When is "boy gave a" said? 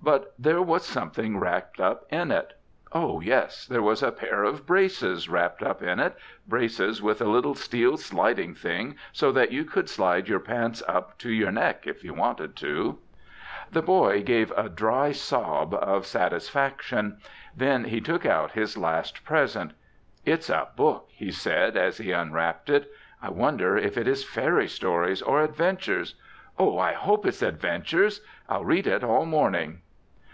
13.82-14.68